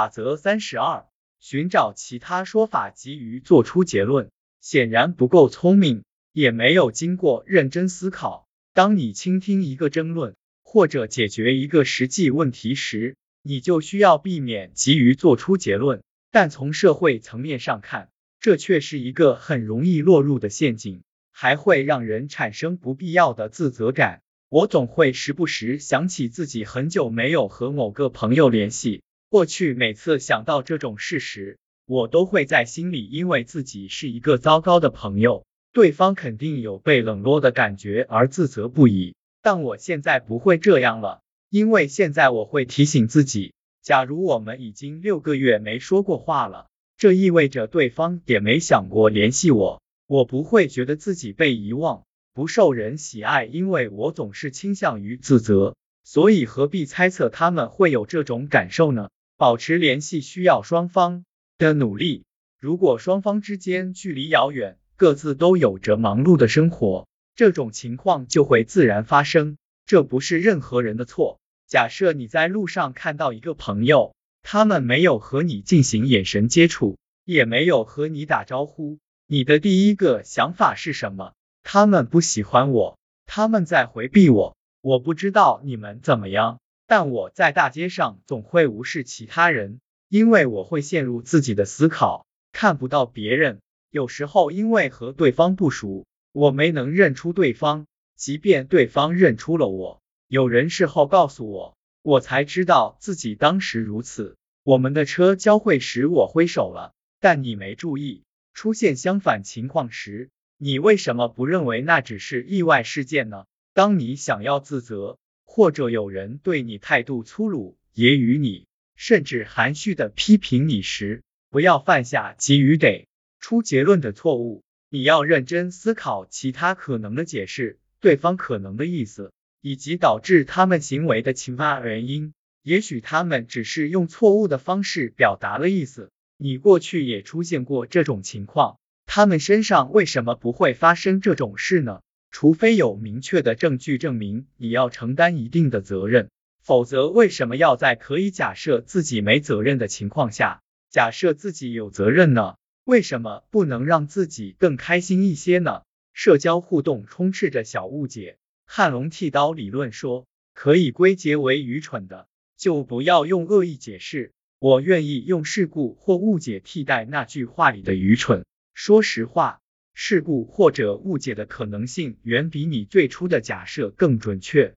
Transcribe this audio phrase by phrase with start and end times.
[0.00, 1.04] 法则三十二：
[1.40, 4.30] 寻找其他说法急于做出结论，
[4.62, 8.48] 显然不够聪明，也没有经过认真思考。
[8.72, 16.02] 当你倾听一个争论或者解决一个实际问题时，你就需要避免急于做出结论。
[16.30, 18.08] 但从社会层面上看，
[18.40, 24.22] 这却是一个很容易落入的陷阱，还会让人产生不必要的自责感。
[24.48, 29.02] 我总会时不时想起自己很久没有和某个朋友联系。
[29.30, 39.14] 过去每次想到这种事时，我都会在心里因为自己是一个糟糕的朋友，对方肯定有被冷落的感觉而自责不已。
[39.40, 49.80] 但我现在不会这样了，因为现在我会提醒自己，假如我们已经六个月没说过话了，这意味着对方也没想过联系我。
[50.08, 52.02] 我不会觉得自己被遗忘、
[52.34, 59.08] 不受人喜爱，因为我总是倾向于自责，所以何必猜测他们会有这种感受呢？
[59.40, 61.24] 保持联系需要双方
[61.56, 62.24] 的努力。
[62.58, 69.56] 如果双方之间距离遥远，各自都有着忙碌的生活，这种情况就会自然发生。
[69.86, 71.40] 这不是任何人的错。
[71.66, 81.32] 假设你在路上看到一个朋友，他们没有和你进行眼神接触，也没有和你打招呼，你的第一个想法是什么？
[81.62, 84.54] 他们不喜欢我，他们在回避我。
[84.82, 86.58] 我不知道你们怎么样。
[86.90, 93.60] 但我在大街上总会无视其他人，因为我会陷入自己的思考，看不到别人。
[93.90, 104.36] 有时候因为和对方不熟，我没能认出对方，即便对方认出了我，有人事后告诉我，我才知道自己当时如此。
[104.64, 108.24] 我们的车交汇时，我挥手了，但你没注意。
[108.52, 113.44] 出现相反情况时，你为什么不认为那只是意外事件呢？
[113.74, 115.18] 当你想要自责。
[115.52, 123.08] 或者有人对你态度粗鲁、揶揄你，甚至含蓄的批评你时，不要犯下急于得
[123.40, 124.62] 出结论的错误。
[124.90, 132.32] 你要认真思考其他可能的解释，对方可能的意思，以及导致他们行为的其他原因。
[132.62, 136.12] 也许他们只是用错误的方式表达了意思。
[136.36, 142.02] 你过去也出现过这种情况，他们身上为什么不会发生这种事呢？
[142.30, 146.30] 除非有明确的证据证明你要承担一定的责任，
[146.62, 152.54] 否则为什么要在可以假设自己没责任的情况下，假设自己有责任呢？
[152.84, 155.82] 为什么不能让自己更开心一些呢？
[156.12, 162.26] 社交互动充斥着小误解，汉龙剃刀理论说，可以归结为愚蠢的，
[162.56, 164.32] 就不要用恶意解释。
[164.58, 168.44] 我愿意用事故或误解替代那句话里的愚蠢。
[168.74, 169.60] 说实话。
[170.02, 174.74] 事故或者误解的可能性远比你最初的假设更准确。